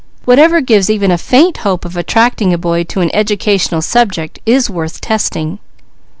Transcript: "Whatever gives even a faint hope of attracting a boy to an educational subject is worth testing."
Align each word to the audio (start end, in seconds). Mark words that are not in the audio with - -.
"Whatever 0.25 0.61
gives 0.61 0.89
even 0.89 1.11
a 1.11 1.15
faint 1.19 1.57
hope 1.57 1.85
of 1.85 1.95
attracting 1.95 2.51
a 2.51 2.57
boy 2.57 2.83
to 2.85 3.01
an 3.01 3.13
educational 3.13 3.83
subject 3.83 4.39
is 4.47 4.67
worth 4.67 4.99
testing." 4.99 5.59